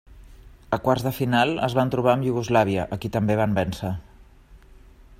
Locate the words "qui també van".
3.03-3.57